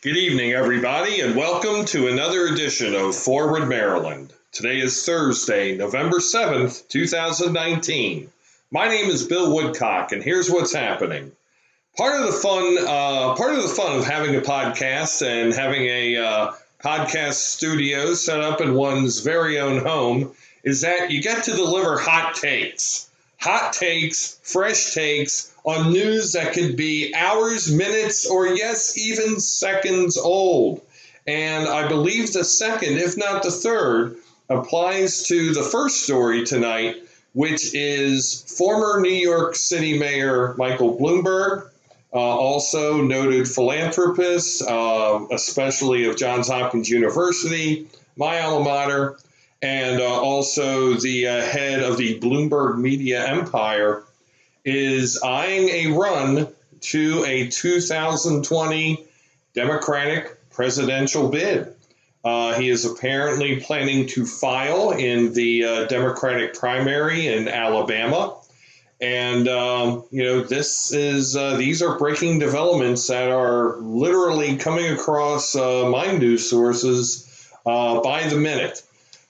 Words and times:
Good 0.00 0.16
evening, 0.16 0.52
everybody, 0.52 1.22
and 1.22 1.34
welcome 1.34 1.84
to 1.86 2.06
another 2.06 2.46
edition 2.46 2.94
of 2.94 3.16
Forward 3.16 3.68
Maryland. 3.68 4.32
Today 4.52 4.78
is 4.78 5.04
Thursday, 5.04 5.76
November 5.76 6.18
7th, 6.18 6.86
2019. 6.86 8.30
My 8.70 8.86
name 8.86 9.10
is 9.10 9.26
Bill 9.26 9.52
Woodcock, 9.52 10.12
and 10.12 10.22
here's 10.22 10.48
what's 10.48 10.72
happening. 10.72 11.32
Part 11.96 12.14
of 12.14 12.26
the 12.26 12.32
fun, 12.32 12.78
uh, 12.78 13.34
part 13.34 13.56
of 13.56 13.62
the 13.64 13.74
fun 13.74 13.98
of 13.98 14.06
having 14.06 14.36
a 14.36 14.40
podcast 14.40 15.26
and 15.26 15.52
having 15.52 15.86
a 15.86 16.16
uh, 16.16 16.52
podcast 16.80 17.32
studio 17.32 18.14
set 18.14 18.40
up 18.40 18.60
in 18.60 18.74
one's 18.74 19.18
very 19.18 19.58
own 19.58 19.84
home 19.84 20.30
is 20.62 20.82
that 20.82 21.10
you 21.10 21.20
get 21.20 21.42
to 21.46 21.56
deliver 21.56 21.98
hot 21.98 22.36
takes. 22.36 23.07
Hot 23.40 23.72
takes, 23.72 24.38
fresh 24.42 24.94
takes 24.94 25.54
on 25.64 25.92
news 25.92 26.32
that 26.32 26.54
could 26.54 26.76
be 26.76 27.14
hours, 27.14 27.70
minutes, 27.70 28.28
or 28.28 28.48
yes, 28.48 28.98
even 28.98 29.38
seconds 29.38 30.16
old. 30.16 30.80
And 31.26 31.68
I 31.68 31.88
believe 31.88 32.32
the 32.32 32.44
second, 32.44 32.96
if 32.98 33.16
not 33.16 33.42
the 33.42 33.50
third, 33.50 34.16
applies 34.48 35.24
to 35.24 35.52
the 35.52 35.62
first 35.62 36.02
story 36.02 36.44
tonight, 36.44 36.96
which 37.32 37.74
is 37.74 38.42
former 38.56 39.00
New 39.00 39.10
York 39.10 39.54
City 39.54 39.98
Mayor 39.98 40.54
Michael 40.56 40.98
Bloomberg, 40.98 41.68
uh, 42.12 42.16
also 42.16 43.02
noted 43.02 43.46
philanthropist, 43.46 44.62
uh, 44.62 45.26
especially 45.30 46.06
of 46.06 46.16
Johns 46.16 46.48
Hopkins 46.48 46.88
University, 46.88 47.86
my 48.16 48.40
alma 48.40 48.64
mater, 48.64 49.18
and 49.62 50.00
uh, 50.00 50.04
also 50.04 50.94
the 50.94 51.26
uh, 51.26 51.40
head 51.42 51.80
of 51.82 51.96
the 51.96 52.18
Bloomberg 52.20 52.78
media 52.78 53.26
empire 53.26 54.04
is 54.64 55.20
eyeing 55.22 55.68
a 55.68 55.98
run 55.98 56.48
to 56.80 57.24
a 57.26 57.48
2020 57.48 59.04
Democratic 59.54 60.50
presidential 60.50 61.28
bid. 61.28 61.74
Uh, 62.24 62.54
he 62.54 62.68
is 62.68 62.84
apparently 62.84 63.60
planning 63.60 64.06
to 64.06 64.26
file 64.26 64.90
in 64.90 65.32
the 65.32 65.64
uh, 65.64 65.84
Democratic 65.86 66.54
primary 66.54 67.26
in 67.26 67.48
Alabama. 67.48 68.36
And, 69.00 69.48
um, 69.48 70.04
you 70.10 70.24
know, 70.24 70.42
this 70.42 70.92
is, 70.92 71.36
uh, 71.36 71.56
these 71.56 71.82
are 71.82 71.98
breaking 71.98 72.40
developments 72.40 73.06
that 73.06 73.30
are 73.30 73.76
literally 73.78 74.56
coming 74.56 74.92
across 74.92 75.54
uh, 75.54 75.88
my 75.88 76.12
news 76.16 76.50
sources 76.50 77.24
by 77.64 78.28
the 78.28 78.36
minute. 78.36 78.82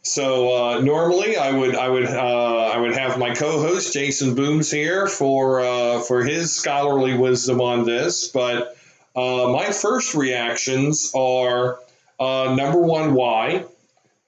So 0.08 0.56
uh, 0.56 0.80
normally 0.80 1.36
I 1.36 1.52
would 1.52 1.76
I 1.76 1.88
would 1.88 2.06
uh, 2.06 2.70
I 2.74 2.78
would 2.78 2.96
have 2.96 3.18
my 3.18 3.34
co-host 3.34 3.92
Jason 3.92 4.34
Booms 4.34 4.70
here 4.70 5.06
for 5.06 5.60
uh, 5.60 6.00
for 6.00 6.24
his 6.24 6.54
scholarly 6.54 7.14
wisdom 7.14 7.60
on 7.60 7.84
this, 7.84 8.28
but 8.28 8.76
uh, 9.14 9.48
my 9.48 9.70
first 9.70 10.14
reactions 10.14 11.12
are 11.14 11.78
uh, 12.18 12.54
number 12.56 12.80
one, 12.80 13.12
why? 13.12 13.64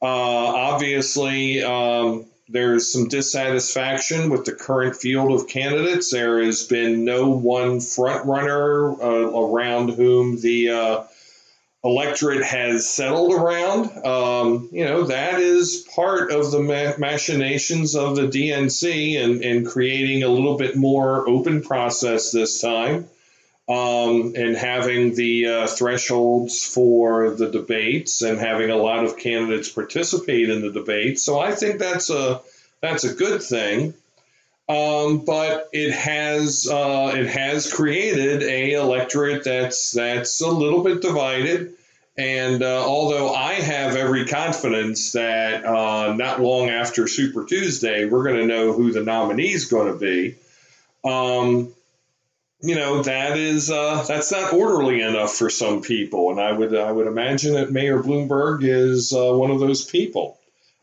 Uh, 0.02 0.06
obviously, 0.06 1.62
um, 1.62 2.26
there's 2.48 2.92
some 2.92 3.08
dissatisfaction 3.08 4.28
with 4.28 4.44
the 4.44 4.52
current 4.52 4.96
field 4.96 5.32
of 5.32 5.48
candidates. 5.48 6.10
There 6.10 6.42
has 6.42 6.64
been 6.64 7.06
no 7.06 7.30
one 7.30 7.80
front 7.80 8.26
runner 8.26 8.90
around 8.92 9.90
whom 9.90 10.40
the 10.40 11.06
electorate 11.82 12.44
has 12.44 12.88
settled 12.88 13.32
around. 13.32 14.04
Um, 14.04 14.68
you 14.70 14.84
know, 14.84 15.04
that 15.04 15.40
is 15.40 15.86
part 15.94 16.30
of 16.30 16.50
the 16.50 16.60
machinations 16.98 17.94
of 17.94 18.16
the 18.16 18.28
DNC 18.28 19.22
and, 19.22 19.42
and 19.42 19.66
creating 19.66 20.22
a 20.22 20.28
little 20.28 20.58
bit 20.58 20.76
more 20.76 21.28
open 21.28 21.62
process 21.62 22.32
this 22.32 22.60
time 22.60 23.08
um, 23.70 24.34
and 24.36 24.56
having 24.56 25.14
the 25.14 25.46
uh, 25.46 25.66
thresholds 25.68 26.64
for 26.64 27.30
the 27.30 27.48
debates 27.48 28.20
and 28.20 28.38
having 28.38 28.68
a 28.70 28.76
lot 28.76 29.04
of 29.04 29.16
candidates 29.16 29.68
participate 29.68 30.50
in 30.50 30.60
the 30.60 30.72
debates. 30.72 31.22
So 31.22 31.38
I 31.38 31.52
think 31.52 31.78
that's 31.78 32.10
a 32.10 32.42
that's 32.82 33.04
a 33.04 33.14
good 33.14 33.42
thing. 33.42 33.94
Um, 34.70 35.24
but 35.24 35.68
it 35.72 35.90
has 35.90 36.68
uh, 36.70 37.12
it 37.16 37.26
has 37.26 37.72
created 37.72 38.44
a 38.44 38.74
electorate 38.74 39.42
that's 39.42 39.90
that's 39.90 40.40
a 40.40 40.48
little 40.48 40.84
bit 40.84 41.02
divided. 41.02 41.74
And 42.16 42.62
uh, 42.62 42.86
although 42.86 43.34
I 43.34 43.54
have 43.54 43.96
every 43.96 44.26
confidence 44.26 45.12
that 45.12 45.64
uh, 45.64 46.14
not 46.14 46.40
long 46.40 46.68
after 46.68 47.08
Super 47.08 47.46
Tuesday 47.46 48.04
we're 48.04 48.22
going 48.22 48.36
to 48.36 48.46
know 48.46 48.72
who 48.72 48.92
the 48.92 49.02
nominee 49.02 49.52
is 49.52 49.64
going 49.64 49.92
to 49.92 49.98
be, 49.98 50.36
um, 51.02 51.72
you 52.60 52.76
know 52.76 53.02
that 53.02 53.36
is 53.38 53.72
uh, 53.72 54.04
that's 54.06 54.30
not 54.30 54.52
orderly 54.52 55.00
enough 55.00 55.34
for 55.34 55.50
some 55.50 55.82
people, 55.82 56.30
and 56.30 56.40
I 56.40 56.52
would 56.52 56.76
I 56.76 56.92
would 56.92 57.08
imagine 57.08 57.54
that 57.54 57.72
Mayor 57.72 58.00
Bloomberg 58.00 58.62
is 58.62 59.12
uh, 59.12 59.32
one 59.32 59.50
of 59.50 59.58
those 59.58 59.84
people. 59.84 60.38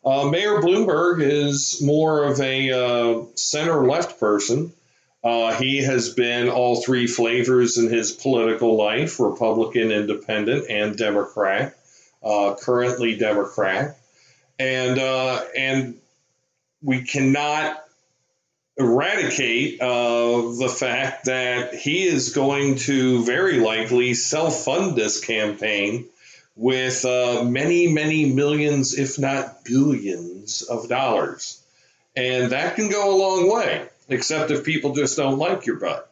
Uh, 0.08 0.24
Mayor 0.30 0.62
Bloomberg 0.62 1.22
is 1.22 1.82
more 1.82 2.24
of 2.24 2.40
a 2.40 2.72
uh, 2.72 3.26
center 3.36 3.86
left 3.86 4.22
person. 4.22 4.72
Uh, 5.22 5.54
he 5.56 5.84
has 5.84 6.14
been 6.14 6.48
all 6.48 6.82
three 6.82 7.08
flavors 7.08 7.78
in 7.78 7.90
his 7.90 8.14
political 8.14 8.78
life 8.78 9.20
Republican, 9.20 9.92
Independent, 9.92 10.70
and 10.70 10.96
Democrat, 10.96 11.76
uh, 12.24 12.56
currently 12.58 13.18
Democrat. 13.18 13.98
And, 14.58 14.98
uh, 14.98 15.44
and 15.58 15.96
we 16.82 17.02
cannot 17.02 17.84
eradicate 18.78 19.82
uh, 19.82 20.54
the 20.58 20.74
fact 20.74 21.26
that 21.26 21.76
he 21.76 22.08
is 22.08 22.34
going 22.34 22.78
to 22.78 23.26
very 23.26 23.60
likely 23.60 24.14
self 24.14 24.64
fund 24.64 24.96
this 24.96 25.20
campaign 25.20 26.06
with 26.58 27.06
uh, 27.06 27.44
many, 27.44 27.88
many 27.88 28.34
millions, 28.34 28.98
if 28.98 29.20
not 29.20 29.64
billions, 29.64 30.64
of 30.64 30.90
dollars. 30.90 31.64
And 32.16 32.52
that 32.52 32.76
can 32.76 32.90
go 32.90 33.16
a 33.16 33.18
long 33.18 33.54
way, 33.54 33.88
except 34.10 34.50
if 34.50 34.64
people 34.64 34.96
just 34.96 35.16
don't 35.16 35.38
like 35.38 35.68
your 35.68 35.76
butt. 35.76 36.12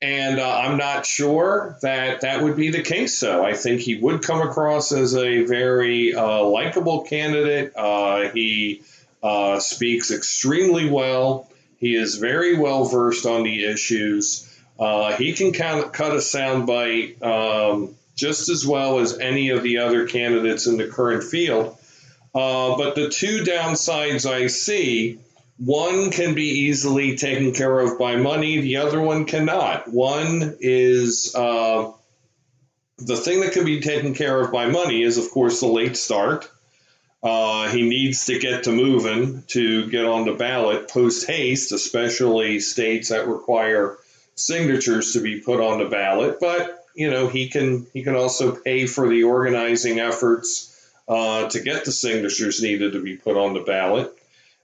And 0.00 0.38
uh, 0.38 0.58
I'm 0.58 0.78
not 0.78 1.06
sure 1.06 1.78
that 1.82 2.22
that 2.22 2.42
would 2.42 2.56
be 2.56 2.70
the 2.70 2.82
case, 2.82 3.20
though. 3.20 3.44
I 3.44 3.54
think 3.54 3.80
he 3.80 3.96
would 3.96 4.22
come 4.22 4.40
across 4.40 4.92
as 4.92 5.14
a 5.14 5.44
very 5.44 6.14
uh, 6.14 6.42
likable 6.42 7.02
candidate. 7.02 7.72
Uh, 7.76 8.30
he 8.30 8.82
uh, 9.22 9.60
speaks 9.60 10.10
extremely 10.10 10.88
well. 10.88 11.48
He 11.78 11.94
is 11.94 12.16
very 12.16 12.56
well 12.56 12.84
versed 12.84 13.26
on 13.26 13.44
the 13.44 13.64
issues. 13.64 14.50
Uh, 14.78 15.16
he 15.16 15.32
can 15.34 15.52
of 15.80 15.92
cut 15.92 16.12
a 16.12 16.16
soundbite 16.16 17.22
um, 17.22 17.94
just 18.14 18.48
as 18.48 18.66
well 18.66 18.98
as 18.98 19.18
any 19.18 19.50
of 19.50 19.62
the 19.62 19.78
other 19.78 20.06
candidates 20.06 20.66
in 20.66 20.76
the 20.76 20.88
current 20.88 21.24
field. 21.24 21.76
Uh, 22.34 22.76
but 22.76 22.94
the 22.94 23.08
two 23.08 23.44
downsides 23.44 24.28
I 24.28 24.48
see 24.48 25.20
one 25.56 26.10
can 26.10 26.34
be 26.34 26.66
easily 26.66 27.16
taken 27.16 27.52
care 27.52 27.78
of 27.78 27.98
by 27.98 28.16
money, 28.16 28.60
the 28.60 28.78
other 28.78 29.00
one 29.00 29.24
cannot. 29.24 29.88
One 29.88 30.56
is 30.58 31.32
uh, 31.34 31.92
the 32.98 33.16
thing 33.16 33.40
that 33.40 33.52
can 33.52 33.64
be 33.64 33.80
taken 33.80 34.14
care 34.14 34.40
of 34.40 34.50
by 34.50 34.66
money 34.66 35.02
is, 35.02 35.16
of 35.16 35.30
course, 35.30 35.60
the 35.60 35.66
late 35.66 35.96
start. 35.96 36.50
Uh, 37.22 37.68
he 37.68 37.88
needs 37.88 38.26
to 38.26 38.38
get 38.38 38.64
to 38.64 38.72
moving 38.72 39.44
to 39.46 39.88
get 39.88 40.04
on 40.04 40.26
the 40.26 40.34
ballot 40.34 40.88
post 40.88 41.26
haste, 41.26 41.72
especially 41.72 42.60
states 42.60 43.08
that 43.08 43.28
require 43.28 43.96
signatures 44.34 45.12
to 45.12 45.20
be 45.20 45.40
put 45.40 45.60
on 45.60 45.78
the 45.78 45.86
ballot. 45.88 46.38
But 46.40 46.83
you 46.94 47.10
know 47.10 47.28
he 47.28 47.48
can 47.48 47.86
he 47.92 48.02
can 48.02 48.14
also 48.14 48.54
pay 48.54 48.86
for 48.86 49.08
the 49.08 49.24
organizing 49.24 49.98
efforts 49.98 50.70
uh, 51.08 51.48
to 51.48 51.60
get 51.60 51.84
the 51.84 51.92
signatures 51.92 52.62
needed 52.62 52.92
to 52.92 53.02
be 53.02 53.16
put 53.16 53.36
on 53.36 53.54
the 53.54 53.60
ballot. 53.60 54.06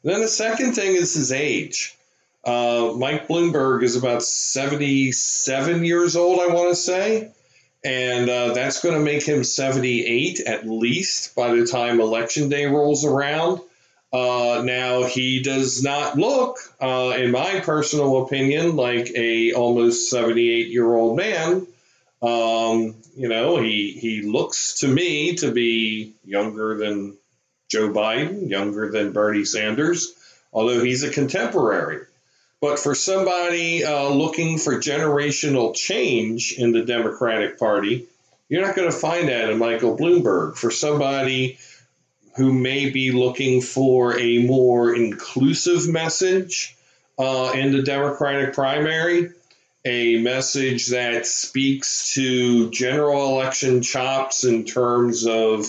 And 0.03 0.13
then 0.13 0.21
the 0.21 0.29
second 0.29 0.75
thing 0.75 0.95
is 0.95 1.15
his 1.15 1.33
age. 1.33 1.97
Uh, 2.45 2.95
Mike 2.97 3.29
Bloomberg 3.29 3.83
is 3.83 3.97
about 3.97 4.23
77 4.23 5.85
years 5.85 6.17
old, 6.17 6.41
I 6.41 6.47
want 6.47 6.71
to 6.71 6.75
say. 6.75 7.33
And 7.85 8.29
uh, 8.29 8.53
that's 8.53 8.83
going 8.83 8.95
to 8.95 9.05
make 9.05 9.23
him 9.23 9.45
78 9.45 10.41
at 10.41 10.67
least 10.67 11.35
by 11.35 11.55
the 11.55 11.67
time 11.67 12.01
election 12.01 12.49
day 12.49 12.67
rolls 12.67 13.05
around. 13.05 13.61
Uh, 14.13 14.63
now 14.65 15.05
he 15.05 15.41
does 15.43 15.83
not 15.83 16.19
look, 16.19 16.59
uh, 16.81 17.15
in 17.17 17.31
my 17.31 17.61
personal 17.61 18.25
opinion, 18.25 18.75
like 18.75 19.11
a 19.15 19.53
almost 19.53 20.11
78 20.11 20.69
year 20.69 20.93
old 20.93 21.17
man. 21.17 21.67
Um, 22.23 22.97
you 23.17 23.29
know, 23.29 23.57
he 23.61 23.93
he 23.93 24.23
looks 24.23 24.81
to 24.81 24.89
me 24.89 25.37
to 25.37 25.53
be 25.53 26.15
younger 26.25 26.77
than 26.77 27.17
Joe 27.69 27.91
Biden, 27.91 28.51
younger 28.51 28.91
than 28.91 29.13
Bernie 29.13 29.45
Sanders, 29.45 30.13
although 30.53 30.83
he's 30.83 31.03
a 31.03 31.11
contemporary. 31.11 32.05
But 32.61 32.79
for 32.79 32.95
somebody 32.95 33.85
uh, 33.85 34.09
looking 34.11 34.59
for 34.59 34.75
generational 34.75 35.75
change 35.75 36.53
in 36.59 36.73
the 36.73 36.85
Democratic 36.85 37.59
Party, 37.59 38.07
you're 38.51 38.67
not 38.67 38.77
going 38.77 38.91
to 38.91 38.97
find 38.97 39.29
that 39.29 39.49
in 39.49 39.59
Michael 39.59 39.97
Bloomberg. 39.97 40.57
For 40.57 40.71
somebody 40.71 41.59
who 42.37 42.53
may 42.53 42.91
be 42.91 43.13
looking 43.13 43.63
for 43.63 44.19
a 44.19 44.39
more 44.39 44.95
inclusive 44.95 45.89
message 45.89 46.77
uh, 47.19 47.53
in 47.55 47.73
the 47.73 47.83
Democratic 47.83 48.53
primary, 48.55 49.31
a 49.85 50.19
message 50.19 50.89
that 50.89 51.27
speaks 51.27 52.15
to 52.15 52.71
general 52.71 53.29
election 53.29 53.83
chops 53.83 54.45
in 54.45 54.65
terms 54.65 55.27
of 55.27 55.67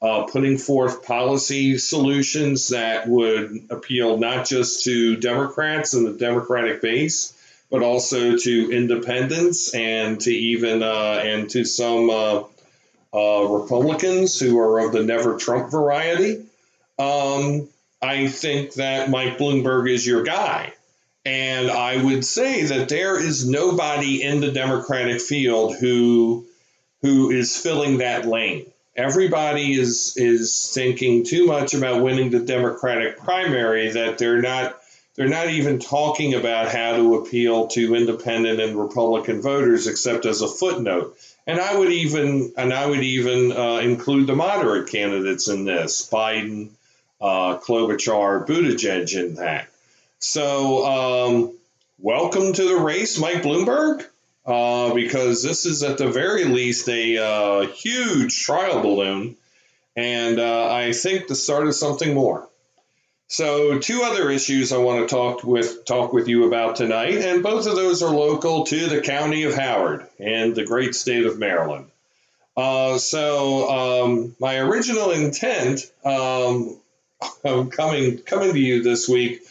uh, 0.00 0.24
putting 0.24 0.58
forth 0.58 1.04
policy 1.04 1.78
solutions 1.78 2.70
that 2.70 3.08
would 3.08 3.66
appeal 3.70 4.18
not 4.18 4.46
just 4.46 4.84
to 4.84 5.16
Democrats 5.16 5.94
and 5.94 6.04
the 6.04 6.12
Democratic 6.12 6.82
base, 6.82 7.38
but 7.70 7.82
also 7.82 8.36
to 8.36 8.72
independents 8.72 9.72
and 9.74 10.20
to 10.20 10.32
even 10.32 10.82
uh, 10.82 11.20
and 11.22 11.48
to 11.50 11.64
some 11.64 12.10
uh, 12.10 12.42
uh 13.14 13.44
Republicans 13.44 14.40
who 14.40 14.58
are 14.58 14.80
of 14.80 14.92
the 14.92 15.04
never 15.04 15.36
Trump 15.36 15.70
variety. 15.70 16.44
Um, 16.98 17.68
I 18.02 18.26
think 18.26 18.74
that 18.74 19.08
Mike 19.08 19.38
Bloomberg 19.38 19.88
is 19.88 20.04
your 20.04 20.24
guy. 20.24 20.72
And 21.24 21.70
I 21.70 22.02
would 22.02 22.24
say 22.24 22.64
that 22.64 22.88
there 22.88 23.18
is 23.18 23.46
nobody 23.46 24.22
in 24.22 24.40
the 24.40 24.50
Democratic 24.50 25.20
field 25.20 25.76
who 25.76 26.46
who 27.02 27.30
is 27.30 27.56
filling 27.56 27.98
that 27.98 28.26
lane. 28.26 28.66
Everybody 28.96 29.72
is 29.72 30.14
is 30.16 30.70
thinking 30.74 31.24
too 31.24 31.46
much 31.46 31.74
about 31.74 32.02
winning 32.02 32.30
the 32.30 32.40
Democratic 32.40 33.18
primary 33.18 33.90
that 33.90 34.18
they're 34.18 34.42
not 34.42 34.78
they're 35.14 35.28
not 35.28 35.50
even 35.50 35.78
talking 35.78 36.34
about 36.34 36.68
how 36.68 36.96
to 36.96 37.16
appeal 37.16 37.68
to 37.68 37.94
independent 37.94 38.60
and 38.60 38.76
Republican 38.76 39.42
voters 39.42 39.86
except 39.86 40.26
as 40.26 40.42
a 40.42 40.48
footnote. 40.48 41.16
And 41.46 41.60
I 41.60 41.76
would 41.76 41.92
even 41.92 42.52
and 42.56 42.72
I 42.72 42.86
would 42.86 43.02
even 43.02 43.52
uh, 43.52 43.78
include 43.78 44.26
the 44.26 44.36
moderate 44.36 44.90
candidates 44.90 45.48
in 45.48 45.64
this: 45.64 46.08
Biden, 46.10 46.70
uh, 47.20 47.58
Klobuchar, 47.58 48.46
Buttigieg 48.46 49.16
in 49.16 49.36
that. 49.36 49.68
So, 50.24 50.86
um, 50.86 51.58
welcome 51.98 52.52
to 52.52 52.62
the 52.62 52.76
race, 52.76 53.18
Mike 53.18 53.42
Bloomberg, 53.42 54.06
uh, 54.46 54.94
because 54.94 55.42
this 55.42 55.66
is 55.66 55.82
at 55.82 55.98
the 55.98 56.06
very 56.06 56.44
least 56.44 56.88
a 56.88 57.18
uh, 57.18 57.66
huge 57.66 58.44
trial 58.44 58.82
balloon, 58.82 59.36
and 59.96 60.38
uh, 60.38 60.72
I 60.72 60.92
think 60.92 61.26
the 61.26 61.34
start 61.34 61.66
of 61.66 61.74
something 61.74 62.14
more. 62.14 62.48
So, 63.26 63.80
two 63.80 64.02
other 64.04 64.30
issues 64.30 64.72
I 64.72 64.76
want 64.76 65.00
to 65.08 65.12
talk 65.12 65.42
with 65.42 65.84
talk 65.86 66.12
with 66.12 66.28
you 66.28 66.46
about 66.46 66.76
tonight, 66.76 67.16
and 67.16 67.42
both 67.42 67.66
of 67.66 67.74
those 67.74 68.00
are 68.04 68.14
local 68.14 68.64
to 68.66 68.86
the 68.86 69.00
county 69.00 69.42
of 69.42 69.56
Howard 69.56 70.06
and 70.20 70.54
the 70.54 70.64
great 70.64 70.94
state 70.94 71.26
of 71.26 71.40
Maryland. 71.40 71.86
Uh, 72.56 72.96
so, 72.98 74.04
um, 74.04 74.36
my 74.38 74.58
original 74.60 75.10
intent 75.10 75.90
um, 76.04 76.76
coming 77.72 78.18
coming 78.18 78.52
to 78.52 78.60
you 78.60 78.84
this 78.84 79.08
week 79.08 79.42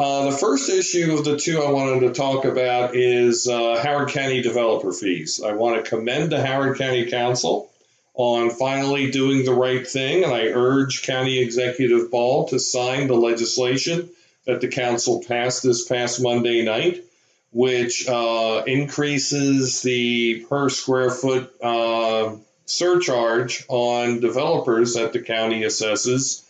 uh, 0.00 0.30
the 0.30 0.36
first 0.36 0.70
issue 0.70 1.12
of 1.12 1.26
the 1.26 1.36
two 1.36 1.60
I 1.62 1.70
wanted 1.70 2.00
to 2.00 2.14
talk 2.14 2.46
about 2.46 2.96
is 2.96 3.46
uh, 3.46 3.78
Howard 3.82 4.08
County 4.08 4.40
developer 4.40 4.92
fees. 4.92 5.42
I 5.44 5.52
want 5.52 5.84
to 5.84 5.90
commend 5.90 6.32
the 6.32 6.42
Howard 6.42 6.78
County 6.78 7.10
Council 7.10 7.70
on 8.14 8.48
finally 8.48 9.10
doing 9.10 9.44
the 9.44 9.52
right 9.52 9.86
thing, 9.86 10.24
and 10.24 10.32
I 10.32 10.46
urge 10.46 11.02
County 11.02 11.38
Executive 11.40 12.10
Ball 12.10 12.48
to 12.48 12.58
sign 12.58 13.08
the 13.08 13.14
legislation 13.14 14.08
that 14.46 14.62
the 14.62 14.68
council 14.68 15.22
passed 15.22 15.62
this 15.62 15.86
past 15.86 16.22
Monday 16.22 16.64
night, 16.64 17.04
which 17.52 18.08
uh, 18.08 18.62
increases 18.66 19.82
the 19.82 20.46
per 20.48 20.70
square 20.70 21.10
foot 21.10 21.52
uh, 21.62 22.36
surcharge 22.64 23.66
on 23.68 24.20
developers 24.20 24.94
that 24.94 25.12
the 25.12 25.20
county 25.20 25.60
assesses 25.60 26.42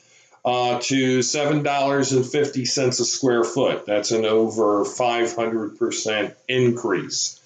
uh, 0.44 0.78
to 0.80 1.18
$7.50 1.18 2.88
a 2.88 2.92
square 2.92 3.44
foot. 3.44 3.86
That's 3.86 4.10
an 4.10 4.24
over 4.24 4.84
500% 4.84 6.34
increase. 6.48 7.36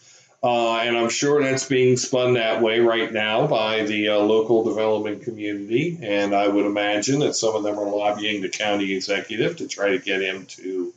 Uh, 0.43 0.77
and 0.77 0.95
I'm 0.95 1.09
sure 1.09 1.43
that's 1.43 1.65
being 1.65 1.97
spun 1.97 2.35
that 2.35 2.61
way 2.61 2.79
right 2.81 3.11
now 3.11 3.47
by 3.47 3.85
the 3.85 4.11
uh, 4.11 4.19
local 4.19 4.63
development 4.65 5.23
community. 5.23 5.99
And 6.03 6.35
I 6.35 6.47
would 6.47 6.67
imagine 6.67 7.21
that 7.21 7.35
some 7.35 7.57
of 7.57 7.63
them 7.63 7.79
are 7.79 7.89
lobbying 7.89 8.43
the 8.43 8.51
county 8.51 8.93
executive 8.93 9.57
to 9.57 9.69
try 9.69 9.93
to 9.93 9.99
get 9.99 10.21
him 10.21 10.45
to 10.47 10.93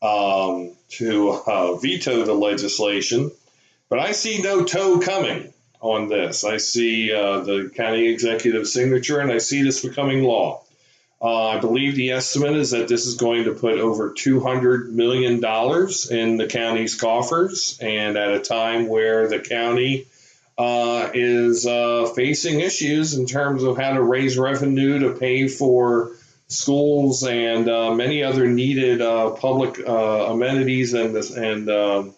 um, 0.00 0.72
to 0.90 1.30
uh, 1.30 1.74
veto 1.74 2.24
the 2.24 2.32
legislation. 2.32 3.30
But 3.90 3.98
I 3.98 4.12
see 4.12 4.40
no 4.40 4.64
toe 4.64 5.00
coming 5.00 5.52
on 5.80 6.08
this. 6.08 6.44
I 6.44 6.56
see 6.56 7.12
uh, 7.12 7.40
the 7.40 7.70
county 7.74 8.08
executive 8.08 8.66
signature, 8.66 9.20
and 9.20 9.30
I 9.30 9.38
see 9.38 9.62
this 9.62 9.84
becoming 9.84 10.22
law. 10.22 10.62
Uh, 11.20 11.48
I 11.48 11.58
believe 11.58 11.96
the 11.96 12.12
estimate 12.12 12.56
is 12.56 12.70
that 12.70 12.86
this 12.86 13.06
is 13.06 13.16
going 13.16 13.44
to 13.44 13.52
put 13.52 13.78
over 13.78 14.10
$200 14.10 14.90
million 14.90 15.34
in 15.34 16.36
the 16.36 16.46
county's 16.48 16.94
coffers, 16.94 17.78
and 17.82 18.16
at 18.16 18.32
a 18.32 18.40
time 18.40 18.86
where 18.86 19.28
the 19.28 19.40
county 19.40 20.06
uh, 20.56 21.10
is 21.14 21.66
uh, 21.66 22.06
facing 22.14 22.60
issues 22.60 23.14
in 23.14 23.26
terms 23.26 23.62
of 23.62 23.76
how 23.76 23.94
to 23.94 24.02
raise 24.02 24.38
revenue 24.38 25.00
to 25.00 25.18
pay 25.18 25.48
for 25.48 26.12
schools 26.48 27.24
and 27.24 27.68
uh, 27.68 27.94
many 27.94 28.22
other 28.22 28.46
needed 28.46 29.00
uh, 29.00 29.30
public 29.30 29.78
uh, 29.86 30.32
amenities 30.32 30.94
and, 30.94 31.16
and 31.16 31.70
um, 31.70 32.14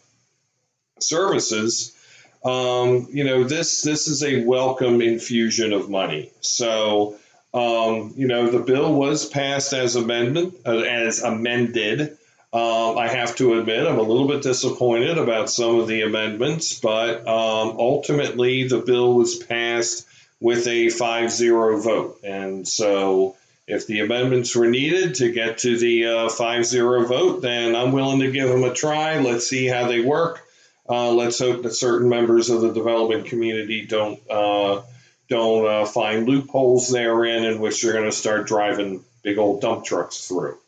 services. 0.98 1.96
Um, 2.44 3.08
you 3.10 3.24
know, 3.24 3.44
this 3.44 3.82
this 3.82 4.08
is 4.08 4.22
a 4.22 4.44
welcome 4.44 5.02
infusion 5.02 5.74
of 5.74 5.90
money. 5.90 6.30
So 6.40 7.18
um, 7.52 8.14
you 8.16 8.28
know, 8.28 8.50
the 8.50 8.60
bill 8.60 8.92
was 8.94 9.28
passed 9.28 9.72
as 9.72 9.96
amendment 9.96 10.54
uh, 10.64 10.78
as 10.78 11.22
amended. 11.22 12.16
Uh, 12.52 12.94
I 12.96 13.08
have 13.08 13.36
to 13.36 13.58
admit, 13.58 13.86
I'm 13.86 13.98
a 13.98 14.02
little 14.02 14.26
bit 14.26 14.42
disappointed 14.42 15.18
about 15.18 15.50
some 15.50 15.78
of 15.78 15.86
the 15.86 16.02
amendments, 16.02 16.78
but 16.80 17.20
um, 17.20 17.76
ultimately 17.78 18.66
the 18.66 18.80
bill 18.80 19.14
was 19.14 19.36
passed 19.36 20.06
with 20.40 20.66
a 20.66 20.90
5 20.90 21.30
0 21.30 21.80
vote. 21.80 22.20
And 22.24 22.66
so 22.66 23.36
if 23.66 23.86
the 23.86 24.00
amendments 24.00 24.54
were 24.56 24.68
needed 24.68 25.16
to 25.16 25.30
get 25.30 25.58
to 25.58 25.78
the 25.78 26.06
uh, 26.06 26.28
5 26.28 26.66
0 26.66 27.06
vote, 27.06 27.42
then 27.42 27.76
I'm 27.76 27.92
willing 27.92 28.20
to 28.20 28.32
give 28.32 28.48
them 28.48 28.64
a 28.64 28.74
try. 28.74 29.18
Let's 29.18 29.46
see 29.46 29.66
how 29.66 29.86
they 29.86 30.00
work. 30.00 30.44
Uh, 30.88 31.12
let's 31.12 31.38
hope 31.38 31.62
that 31.62 31.74
certain 31.74 32.08
members 32.08 32.50
of 32.50 32.62
the 32.62 32.72
development 32.72 33.26
community 33.26 33.86
don't 33.86 34.18
uh, 34.28 34.82
don't 35.30 35.66
uh, 35.66 35.86
find 35.86 36.28
loopholes 36.28 36.90
therein 36.90 37.44
in 37.44 37.60
which 37.60 37.80
they're 37.80 37.92
going 37.92 38.04
to 38.04 38.12
start 38.12 38.46
driving 38.46 39.02
big 39.22 39.38
old 39.38 39.62
dump 39.62 39.84
trucks 39.84 40.28
through. 40.28 40.58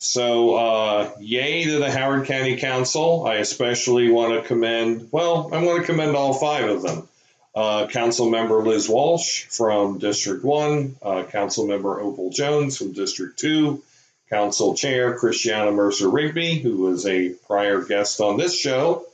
So, 0.00 0.54
uh, 0.54 1.10
yay 1.20 1.64
to 1.64 1.78
the 1.78 1.90
Howard 1.90 2.26
County 2.26 2.56
Council. 2.56 3.26
I 3.26 3.36
especially 3.36 4.10
want 4.10 4.34
to 4.34 4.46
commend, 4.46 5.08
well, 5.10 5.50
I 5.52 5.62
want 5.62 5.80
to 5.80 5.86
commend 5.86 6.14
all 6.14 6.34
five 6.34 6.68
of 6.68 6.82
them. 6.82 7.08
Uh, 7.54 7.86
Council 7.88 8.30
Member 8.30 8.62
Liz 8.62 8.88
Walsh 8.88 9.44
from 9.46 9.98
District 9.98 10.44
1, 10.44 10.96
uh, 11.02 11.24
Council 11.24 11.66
Member 11.66 12.00
Opel 12.00 12.32
Jones 12.32 12.76
from 12.76 12.92
District 12.92 13.36
2, 13.38 13.82
Council 14.30 14.74
Chair 14.74 15.18
Christiana 15.18 15.72
Mercer 15.72 16.08
Rigby, 16.08 16.58
who 16.58 16.76
was 16.76 17.06
a 17.06 17.30
prior 17.30 17.82
guest 17.82 18.20
on 18.20 18.36
this 18.36 18.56
show, 18.56 19.04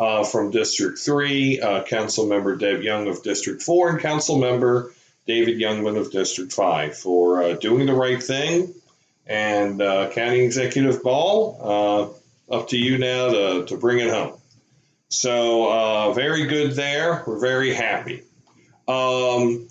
uh, 0.00 0.24
from 0.24 0.50
District 0.50 0.98
3, 0.98 1.60
uh, 1.60 1.82
Council 1.84 2.26
Member 2.26 2.56
Deb 2.56 2.82
Jung 2.82 3.06
of 3.06 3.22
District 3.22 3.62
4, 3.62 3.90
and 3.90 4.00
Council 4.00 4.38
Member 4.38 4.92
David 5.26 5.58
Yungmann 5.58 5.98
of 5.98 6.10
District 6.10 6.52
5 6.52 6.96
for 6.96 7.42
uh, 7.42 7.52
doing 7.52 7.84
the 7.84 7.92
right 7.92 8.20
thing. 8.20 8.74
And 9.26 9.80
uh, 9.80 10.10
County 10.10 10.40
Executive 10.40 11.02
Ball, 11.02 12.14
uh, 12.50 12.54
up 12.54 12.68
to 12.68 12.78
you 12.78 12.96
now 12.96 13.28
to, 13.28 13.66
to 13.66 13.76
bring 13.76 14.00
it 14.00 14.08
home. 14.08 14.38
So, 15.10 15.70
uh, 15.70 16.12
very 16.14 16.46
good 16.46 16.72
there. 16.72 17.22
We're 17.26 17.38
very 17.38 17.74
happy. 17.74 18.22
Um, 18.88 19.68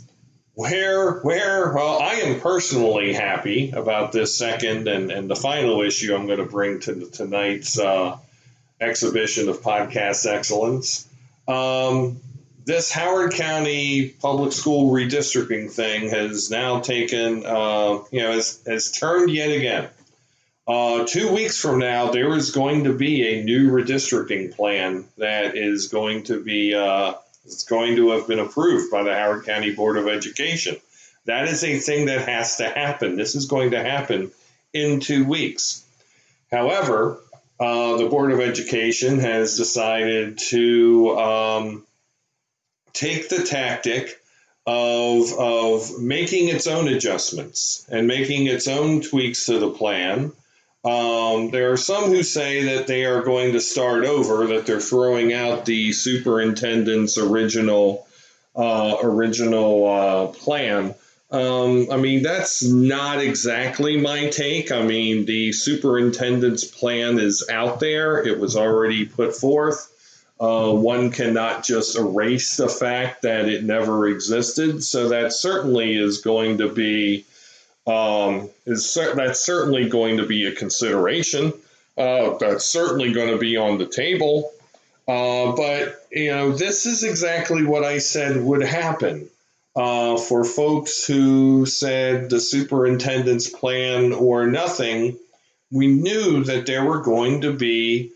where, 0.53 1.19
where, 1.21 1.73
well, 1.73 1.99
I 2.01 2.15
am 2.15 2.39
personally 2.39 3.13
happy 3.13 3.71
about 3.71 4.11
this 4.11 4.37
second 4.37 4.87
and, 4.87 5.11
and 5.11 5.29
the 5.29 5.35
final 5.35 5.81
issue 5.81 6.13
I'm 6.13 6.27
going 6.27 6.39
to 6.39 6.45
bring 6.45 6.81
to 6.81 7.09
tonight's 7.09 7.79
exhibition 8.79 9.49
of 9.49 9.61
podcast 9.61 10.25
excellence. 10.25 11.07
Um, 11.47 12.19
this 12.65 12.91
Howard 12.91 13.33
County 13.33 14.09
public 14.09 14.53
school 14.53 14.91
redistricting 14.91 15.71
thing 15.71 16.09
has 16.09 16.51
now 16.51 16.81
taken, 16.81 17.45
uh, 17.45 17.99
you 18.11 18.21
know, 18.21 18.31
has, 18.33 18.61
has 18.67 18.91
turned 18.91 19.31
yet 19.31 19.49
again. 19.49 19.89
Uh, 20.67 21.03
two 21.05 21.33
weeks 21.33 21.59
from 21.59 21.79
now, 21.79 22.11
there 22.11 22.35
is 22.35 22.51
going 22.51 22.83
to 22.83 22.93
be 22.93 23.27
a 23.27 23.43
new 23.43 23.71
redistricting 23.71 24.55
plan 24.55 25.05
that 25.17 25.57
is 25.57 25.87
going 25.87 26.23
to 26.23 26.43
be 26.43 26.75
uh, 26.75 27.13
it's 27.43 27.63
going 27.63 27.95
to 27.95 28.11
have 28.11 28.27
been 28.27 28.37
approved 28.37 28.91
by 28.91 29.01
the 29.01 29.15
Howard 29.15 29.45
County 29.45 29.73
Board 29.73 29.97
of 29.97 30.07
Education. 30.07 30.77
That 31.25 31.47
is 31.47 31.63
a 31.63 31.79
thing 31.79 32.05
that 32.05 32.27
has 32.27 32.57
to 32.57 32.69
happen. 32.69 33.15
This 33.15 33.33
is 33.33 33.47
going 33.47 33.71
to 33.71 33.83
happen 33.83 34.31
in 34.73 34.99
two 34.99 35.25
weeks. 35.25 35.83
However, 36.51 37.19
uh, 37.59 37.97
the 37.97 38.07
Board 38.09 38.31
of 38.31 38.39
Education 38.39 39.19
has 39.19 39.57
decided 39.57 40.37
to 40.49 41.17
um, 41.17 41.85
take 42.93 43.29
the 43.29 43.43
tactic 43.43 44.19
of, 44.65 45.33
of 45.37 45.99
making 45.99 46.49
its 46.49 46.67
own 46.67 46.87
adjustments 46.87 47.85
and 47.89 48.07
making 48.07 48.47
its 48.47 48.67
own 48.67 49.01
tweaks 49.01 49.47
to 49.47 49.59
the 49.59 49.71
plan 49.71 50.31
Um, 50.83 51.51
there 51.51 51.73
are 51.73 51.77
some 51.77 52.05
who 52.05 52.23
say 52.23 52.75
that 52.75 52.87
they 52.87 53.03
are 53.03 53.21
going 53.21 53.51
to 53.53 53.59
start 53.59 54.05
over, 54.05 54.47
that 54.47 54.65
they're 54.65 54.79
throwing 54.79 55.33
out 55.33 55.65
the 55.65 55.91
superintendent's 55.91 57.17
original 57.17 58.07
uh, 58.55 58.95
original 59.03 59.87
uh, 59.87 60.27
plan. 60.27 60.95
Um, 61.31 61.89
I 61.91 61.97
mean, 61.97 62.23
that's 62.23 62.63
not 62.63 63.19
exactly 63.19 63.97
my 63.97 64.29
take. 64.29 64.71
I 64.71 64.81
mean, 64.81 65.25
the 65.25 65.51
superintendent's 65.51 66.63
plan 66.63 67.19
is 67.19 67.47
out 67.51 67.79
there, 67.79 68.25
it 68.25 68.39
was 68.39 68.55
already 68.55 69.05
put 69.05 69.35
forth. 69.35 69.95
Uh, 70.39 70.71
one 70.71 71.11
cannot 71.11 71.63
just 71.65 71.97
erase 71.97 72.55
the 72.55 72.69
fact 72.69 73.23
that 73.23 73.49
it 73.49 73.63
never 73.63 74.07
existed. 74.07 74.83
So 74.83 75.09
that 75.09 75.33
certainly 75.33 75.97
is 75.97 76.19
going 76.21 76.59
to 76.59 76.69
be 76.69 77.25
um, 77.85 78.49
is 78.65 78.93
that's 78.93 79.43
certainly 79.43 79.89
going 79.89 80.17
to 80.17 80.25
be 80.25 80.45
a 80.45 80.51
consideration. 80.51 81.53
Uh, 81.97 82.37
that's 82.37 82.65
certainly 82.65 83.11
going 83.11 83.29
to 83.29 83.37
be 83.37 83.57
on 83.57 83.77
the 83.77 83.87
table. 83.87 84.51
Uh, 85.07 85.53
but 85.53 86.05
you 86.11 86.29
know, 86.29 86.51
this 86.51 86.85
is 86.85 87.03
exactly 87.03 87.65
what 87.65 87.83
I 87.83 87.97
said 87.97 88.41
would 88.41 88.61
happen. 88.61 89.27
Uh, 89.79 90.17
for 90.17 90.43
folks 90.43 91.05
who 91.05 91.65
said 91.65 92.29
the 92.29 92.41
superintendent's 92.41 93.49
plan 93.49 94.11
or 94.11 94.45
nothing, 94.45 95.17
we 95.71 95.87
knew 95.87 96.43
that 96.43 96.65
there 96.65 96.83
were 96.83 97.01
going 97.01 97.39
to 97.39 97.53
be 97.53 98.11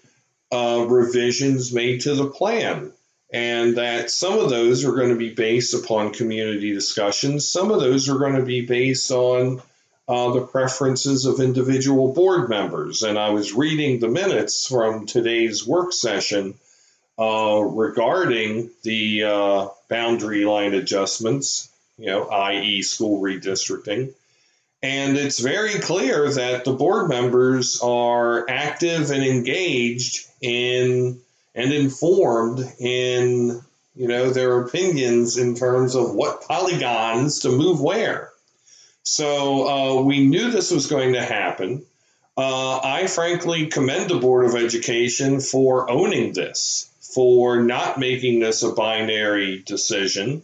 uh, 0.52 0.86
revisions 0.90 1.72
made 1.72 2.02
to 2.02 2.16
the 2.16 2.30
plan, 2.30 2.92
and 3.32 3.78
that 3.78 4.12
some 4.12 4.40
of 4.40 4.50
those 4.50 4.84
are 4.84 4.92
going 4.92 5.12
to 5.12 5.16
be 5.16 5.34
based 5.34 5.74
upon 5.74 6.12
community 6.12 6.74
discussions, 6.74 7.48
some 7.48 7.72
of 7.72 7.80
those 7.80 8.10
are 8.10 8.20
going 8.20 8.36
to 8.36 8.44
be 8.44 8.66
based 8.66 9.10
on 9.10 9.62
uh, 10.10 10.34
the 10.34 10.46
preferences 10.46 11.26
of 11.26 11.40
individual 11.40 12.12
board 12.12 12.50
members. 12.50 13.04
And 13.04 13.18
I 13.18 13.30
was 13.30 13.54
reading 13.54 14.02
the 14.02 14.10
minutes 14.10 14.68
from 14.68 15.06
today's 15.06 15.66
work 15.66 15.94
session 15.94 16.56
uh, 17.24 17.62
regarding 17.62 18.70
the 18.84 19.24
uh, 19.24 19.68
boundary 19.90 20.44
line 20.44 20.74
adjustments, 20.74 21.70
you 21.98 22.08
know, 22.08 22.28
i.e., 22.28 22.82
school 22.82 23.22
redistricting. 23.22 24.14
And 24.82 25.16
it's 25.16 25.40
very 25.40 25.76
clear 25.80 26.30
that 26.30 26.66
the 26.66 26.74
board 26.74 27.08
members 27.08 27.80
are 27.82 28.50
active 28.50 29.12
and 29.12 29.24
engaged 29.24 30.28
in 30.42 31.22
and 31.56 31.72
informed 31.72 32.60
in 32.80 33.62
you 33.96 34.08
know 34.08 34.32
their 34.32 34.60
opinions 34.60 35.38
in 35.38 35.56
terms 35.56 35.96
of 35.96 36.14
what 36.14 36.42
polygons 36.42 37.40
to 37.40 37.50
move 37.50 37.80
where. 37.80 38.32
So 39.04 39.68
uh, 39.68 40.02
we 40.02 40.28
knew 40.28 40.52
this 40.52 40.72
was 40.72 40.88
going 40.88 41.14
to 41.14 41.22
happen. 41.22 41.86
Uh, 42.36 42.80
I 42.84 43.08
frankly 43.08 43.68
commend 43.68 44.10
the 44.10 44.20
Board 44.20 44.46
of 44.46 44.56
Education 44.56 45.40
for 45.40 45.90
owning 45.90 46.34
this, 46.34 46.90
for 47.14 47.62
not 47.62 48.00
making 48.00 48.40
this 48.40 48.64
a 48.64 48.72
binary 48.74 49.60
decision. 49.60 50.44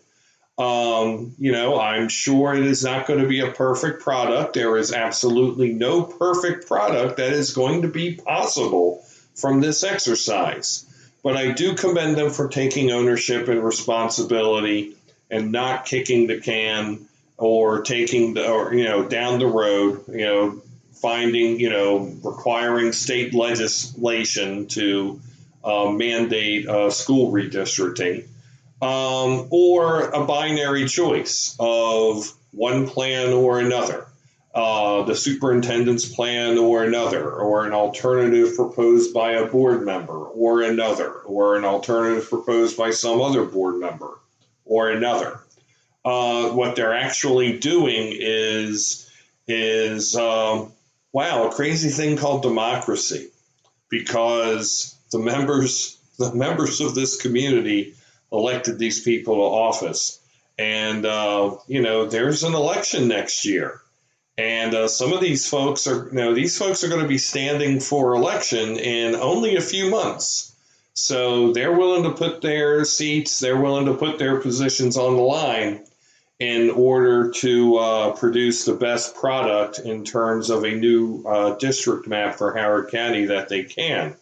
Um, 0.57 1.35
you 1.39 1.53
know, 1.53 1.79
I'm 1.79 2.09
sure 2.09 2.53
it 2.53 2.65
is 2.65 2.83
not 2.83 3.07
going 3.07 3.21
to 3.21 3.27
be 3.27 3.39
a 3.39 3.51
perfect 3.51 4.03
product. 4.03 4.53
There 4.53 4.75
is 4.75 4.91
absolutely 4.91 5.73
no 5.73 6.03
perfect 6.03 6.67
product 6.67 7.17
that 7.17 7.31
is 7.31 7.53
going 7.53 7.83
to 7.83 7.87
be 7.87 8.15
possible 8.15 9.01
from 9.35 9.61
this 9.61 9.83
exercise. 9.83 10.85
But 11.23 11.37
I 11.37 11.51
do 11.51 11.75
commend 11.75 12.17
them 12.17 12.29
for 12.29 12.49
taking 12.49 12.91
ownership 12.91 13.47
and 13.47 13.63
responsibility 13.63 14.95
and 15.31 15.51
not 15.51 15.85
kicking 15.85 16.27
the 16.27 16.41
can 16.41 17.07
or 17.37 17.81
taking 17.81 18.33
the, 18.33 18.49
or, 18.49 18.73
you 18.73 18.83
know, 18.83 19.07
down 19.07 19.39
the 19.39 19.47
road, 19.47 20.03
you 20.09 20.25
know, 20.25 20.61
finding, 21.01 21.59
you 21.59 21.69
know, 21.69 21.99
requiring 22.23 22.91
state 22.91 23.33
legislation 23.33 24.67
to 24.67 25.21
uh, 25.63 25.89
mandate 25.89 26.67
uh, 26.67 26.89
school 26.89 27.31
redistricting, 27.31 28.25
um, 28.81 29.47
or 29.51 30.09
a 30.09 30.25
binary 30.25 30.87
choice 30.87 31.55
of 31.59 32.31
one 32.51 32.87
plan 32.87 33.33
or 33.33 33.59
another, 33.59 34.07
uh, 34.55 35.03
the 35.03 35.15
superintendent's 35.15 36.07
plan 36.07 36.57
or 36.57 36.83
another, 36.83 37.29
or 37.31 37.65
an 37.65 37.73
alternative 37.73 38.55
proposed 38.55 39.13
by 39.13 39.33
a 39.33 39.45
board 39.45 39.85
member 39.85 40.17
or 40.17 40.61
another, 40.61 41.11
or 41.11 41.55
an 41.55 41.65
alternative 41.65 42.29
proposed 42.29 42.77
by 42.77 42.91
some 42.91 43.21
other 43.21 43.43
board 43.43 43.75
member 43.75 44.17
or 44.65 44.89
another. 44.89 45.39
Uh, 46.05 46.49
what 46.49 46.75
they're 46.75 46.95
actually 46.95 47.59
doing 47.59 48.15
is 48.17 49.09
is 49.47 50.15
um, 50.15 50.71
wow 51.11 51.47
a 51.47 51.51
crazy 51.51 51.89
thing 51.89 52.15
called 52.17 52.41
democracy 52.41 53.29
because 53.89 54.95
the 55.11 55.19
members 55.19 55.97
the 56.17 56.33
members 56.33 56.81
of 56.81 56.95
this 56.95 57.21
community 57.21 57.95
elected 58.31 58.77
these 58.77 59.01
people 59.01 59.35
to 59.35 59.41
office. 59.41 60.19
And 60.57 61.05
uh, 61.05 61.57
you 61.67 61.81
know 61.81 62.05
there's 62.05 62.43
an 62.43 62.53
election 62.53 63.07
next 63.07 63.45
year. 63.45 63.81
And 64.37 64.73
uh, 64.73 64.87
some 64.87 65.11
of 65.11 65.19
these 65.19 65.49
folks 65.49 65.87
are 65.87 66.07
you 66.07 66.15
know 66.15 66.33
these 66.33 66.57
folks 66.57 66.83
are 66.83 66.89
going 66.89 67.01
to 67.01 67.07
be 67.07 67.17
standing 67.17 67.79
for 67.79 68.13
election 68.13 68.77
in 68.77 69.15
only 69.15 69.55
a 69.55 69.61
few 69.61 69.89
months. 69.89 70.55
So 70.93 71.53
they're 71.53 71.77
willing 71.77 72.03
to 72.03 72.11
put 72.11 72.41
their 72.41 72.83
seats 72.83 73.39
they're 73.39 73.59
willing 73.59 73.85
to 73.85 73.93
put 73.93 74.19
their 74.19 74.39
positions 74.41 74.97
on 74.97 75.15
the 75.15 75.21
line 75.21 75.85
in 76.39 76.69
order 76.69 77.31
to 77.31 77.75
uh, 77.75 78.11
produce 78.11 78.63
the 78.63 78.73
best 78.73 79.15
product 79.15 79.79
in 79.79 80.05
terms 80.05 80.49
of 80.49 80.63
a 80.63 80.71
new 80.71 81.23
uh, 81.27 81.55
district 81.55 82.07
map 82.07 82.35
for 82.35 82.55
Howard 82.55 82.89
County 82.91 83.25
that 83.25 83.49
they 83.49 83.63
can. 83.63 84.15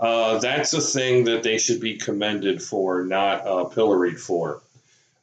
Uh, 0.00 0.38
that's 0.38 0.72
a 0.74 0.80
thing 0.80 1.24
that 1.24 1.42
they 1.42 1.58
should 1.58 1.80
be 1.80 1.96
commended 1.96 2.62
for, 2.62 3.04
not 3.04 3.46
uh, 3.46 3.64
pilloried 3.64 4.20
for. 4.20 4.62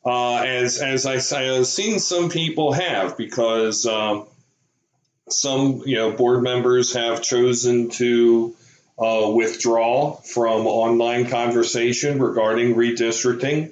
Uh, 0.05 0.37
as 0.37 0.79
as 0.79 1.05
I, 1.05 1.43
have 1.43 1.65
seen 1.65 1.99
some 1.99 2.29
people 2.29 2.73
have, 2.73 3.17
because 3.17 3.85
um, 3.85 4.27
some 5.29 5.81
you 5.85 5.95
know 5.95 6.11
board 6.11 6.43
members 6.43 6.93
have 6.93 7.21
chosen 7.21 7.89
to 7.91 8.55
uh, 8.99 9.31
withdraw 9.33 10.13
from 10.17 10.67
online 10.67 11.27
conversation 11.27 12.21
regarding 12.21 12.75
redistricting. 12.75 13.71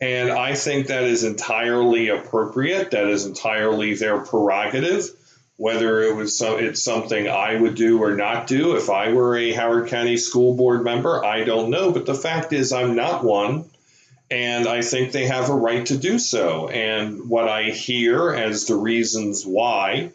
And 0.00 0.30
I 0.30 0.54
think 0.54 0.88
that 0.88 1.04
is 1.04 1.24
entirely 1.24 2.08
appropriate. 2.08 2.90
That 2.90 3.08
is 3.08 3.26
entirely 3.26 3.94
their 3.94 4.18
prerogative. 4.18 5.10
Whether 5.56 6.02
it 6.02 6.16
was 6.16 6.36
so, 6.36 6.56
it's 6.56 6.82
something 6.82 7.28
I 7.28 7.54
would 7.54 7.76
do 7.76 8.02
or 8.02 8.16
not 8.16 8.48
do 8.48 8.76
if 8.76 8.90
I 8.90 9.12
were 9.12 9.36
a 9.36 9.52
Howard 9.52 9.88
County 9.88 10.16
School 10.16 10.54
Board 10.56 10.82
member, 10.82 11.24
I 11.24 11.44
don't 11.44 11.70
know. 11.70 11.92
But 11.92 12.06
the 12.06 12.14
fact 12.14 12.52
is, 12.52 12.72
I'm 12.72 12.96
not 12.96 13.22
one, 13.22 13.64
and 14.30 14.66
I 14.66 14.82
think 14.82 15.12
they 15.12 15.26
have 15.26 15.50
a 15.50 15.54
right 15.54 15.86
to 15.86 15.96
do 15.96 16.18
so. 16.18 16.68
And 16.68 17.28
what 17.28 17.48
I 17.48 17.70
hear 17.70 18.32
as 18.32 18.66
the 18.66 18.74
reasons 18.74 19.44
why 19.46 20.10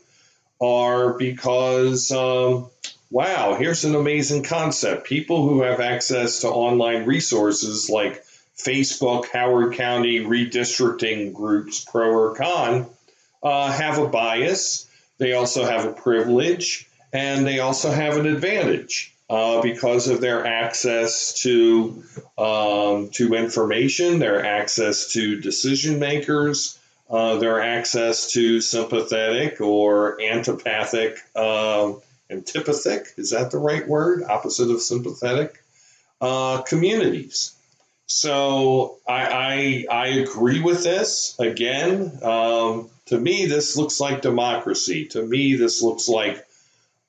are 0.62 1.14
because, 1.14 2.12
um, 2.12 2.70
wow, 3.10 3.56
here's 3.56 3.86
an 3.86 3.96
amazing 3.96 4.44
concept. 4.44 5.08
People 5.08 5.48
who 5.48 5.62
have 5.62 5.80
access 5.80 6.42
to 6.42 6.50
online 6.50 7.06
resources 7.06 7.90
like 7.90 8.24
Facebook 8.58 9.30
Howard 9.32 9.76
County 9.76 10.20
redistricting 10.20 11.34
groups, 11.34 11.84
pro 11.84 12.12
or 12.12 12.36
con, 12.36 12.88
uh, 13.42 13.72
have 13.72 13.98
a 13.98 14.08
bias. 14.08 14.89
They 15.20 15.34
also 15.34 15.64
have 15.64 15.86
a 15.86 15.94
privilege, 15.94 16.90
and 17.14 17.46
they 17.46 17.60
also 17.60 17.92
have 17.92 18.18
an 18.18 18.26
advantage 18.26 19.14
uh, 19.30 19.62
because 19.62 20.08
of 20.08 20.22
their 20.22 20.46
access 20.48 21.34
to 21.42 22.04
um, 22.38 23.10
to 23.10 23.36
information, 23.36 24.20
their 24.20 24.44
access 24.44 25.12
to 25.14 25.40
decision 25.40 26.00
makers, 26.00 26.80
uh, 27.10 27.38
their 27.38 27.62
access 27.62 28.32
to 28.32 28.62
sympathetic 28.62 29.62
or 29.62 30.20
antipathic, 30.22 31.18
uh, 31.36 31.94
antipathic 32.30 33.14
is 33.18 33.32
that 33.32 33.52
the 33.52 33.58
right 33.60 33.88
word? 33.88 34.24
Opposite 34.24 34.72
of 34.72 34.82
sympathetic 34.82 35.62
uh, 36.22 36.62
communities. 36.62 37.54
So 38.10 38.98
I, 39.08 39.86
I, 39.92 40.04
I 40.04 40.08
agree 40.08 40.62
with 40.62 40.84
this. 40.84 41.36
Again, 41.40 42.20
um, 42.24 42.90
to 43.06 43.20
me, 43.20 43.46
this 43.46 43.78
looks 43.78 44.00
like 44.00 44.24
democracy. 44.24 45.06
To 45.10 45.22
me, 45.22 45.56
this 45.56 45.84
looks 45.84 46.10
like 46.10 46.44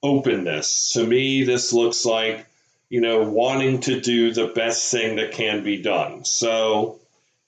openness. 0.02 0.92
To 0.92 1.07
me, 1.07 1.45
this 1.45 1.73
looks 1.73 2.04
like 2.04 2.47
you 2.90 3.00
know 3.00 3.23
wanting 3.23 3.80
to 3.80 4.00
do 4.00 4.33
the 4.33 4.49
best 4.49 4.90
thing 4.90 5.16
that 5.16 5.33
can 5.33 5.64
be 5.64 5.80
done. 5.80 6.26
So 6.26 6.99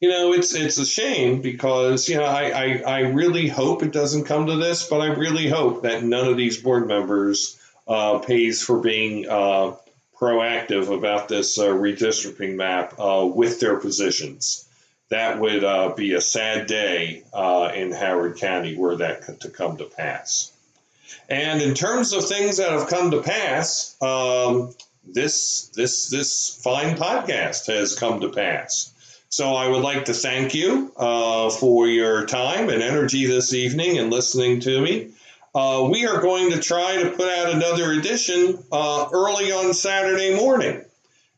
you 0.01 0.09
know 0.09 0.33
it's 0.33 0.55
it's 0.55 0.79
a 0.79 0.87
shame 0.87 1.43
because 1.43 2.09
you 2.09 2.17
know 2.17 2.25
I, 2.25 2.51
I, 2.51 2.83
I 2.87 2.99
really 3.01 3.49
hope 3.49 3.83
it 3.83 3.93
doesn't 3.93 4.25
come 4.25 4.47
to 4.47 4.57
this, 4.57 4.89
but 4.89 5.03
I 5.03 5.09
really 5.09 5.49
hope 5.49 5.83
that 5.83 6.03
none 6.03 6.27
of 6.27 6.39
these 6.39 6.57
board 6.57 6.89
members 6.89 7.61
uh, 7.87 8.19
pays 8.21 8.63
for 8.63 8.81
being 8.81 9.29
uh, 9.29 9.75
proactive 10.23 10.97
about 10.97 11.29
this 11.29 11.59
uh, 11.59 11.67
redistricting 11.67 12.55
map 12.55 12.95
uh, 13.01 13.27
with 13.27 13.59
their 13.59 13.77
positions. 13.81 14.65
That 15.09 15.41
would 15.41 15.65
uh, 15.65 15.95
be 15.97 16.15
a 16.15 16.21
sad 16.21 16.69
day 16.69 17.25
uh, 17.33 17.73
in 17.75 17.91
Howard 17.91 18.37
County 18.37 18.77
were 18.77 18.97
that 18.97 19.41
to 19.41 19.51
come 19.51 19.79
to 19.79 19.85
pass. 19.85 20.53
And 21.29 21.61
in 21.61 21.75
terms 21.75 22.13
of 22.13 22.25
things 22.25 22.59
that 22.59 22.71
have 22.71 22.89
come 22.89 23.11
to 23.11 23.21
pass, 23.21 23.97
um, 24.01 24.73
this 25.05 25.69
this 25.75 26.09
this 26.09 26.61
fine 26.63 26.97
podcast 26.97 27.67
has 27.67 27.99
come 27.99 28.21
to 28.21 28.29
pass. 28.29 28.93
So 29.29 29.55
I 29.55 29.67
would 29.67 29.83
like 29.83 30.05
to 30.05 30.15
thank 30.15 30.55
you 30.55 30.93
uh, 30.97 31.51
for 31.51 31.89
your 31.89 32.27
time 32.27 32.69
and 32.69 32.83
energy 32.83 33.27
this 33.27 33.53
evening 33.55 33.99
and 33.99 34.11
listening 34.11 34.61
to 34.61 34.81
me. 34.81 35.09
Uh, 35.55 35.87
we 35.91 36.07
are 36.07 36.21
going 36.21 36.51
to 36.51 36.61
try 36.61 37.03
to 37.03 37.11
put 37.11 37.29
out 37.29 37.51
another 37.51 37.93
edition 37.93 38.59
uh, 38.73 39.09
early 39.13 39.53
on 39.53 39.75
Saturday 39.75 40.35
morning. 40.35 40.83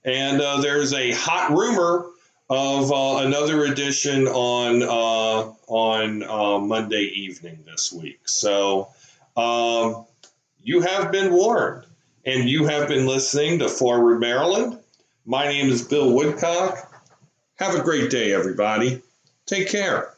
And 0.04 0.40
uh, 0.40 0.60
there's 0.60 0.92
a 0.92 1.10
hot 1.12 1.50
rumor 1.50 2.06
of 2.48 2.92
uh, 2.92 3.26
another 3.26 3.64
edition 3.64 4.28
on 4.28 4.82
uh, 4.82 5.52
on 5.66 6.22
uh, 6.22 6.58
Monday 6.58 7.10
evening 7.14 7.64
this 7.66 7.92
week. 7.92 8.28
So 8.28 8.88
um, 9.36 10.04
you 10.62 10.82
have 10.82 11.10
been 11.10 11.32
warned, 11.32 11.86
and 12.24 12.48
you 12.48 12.66
have 12.66 12.86
been 12.86 13.06
listening 13.06 13.58
to 13.60 13.68
Forward 13.68 14.20
Maryland. 14.20 14.78
My 15.26 15.46
name 15.46 15.70
is 15.70 15.82
Bill 15.82 16.12
Woodcock. 16.12 17.02
Have 17.56 17.74
a 17.74 17.82
great 17.82 18.10
day, 18.10 18.32
everybody. 18.32 19.02
Take 19.46 19.68
care. 19.68 20.13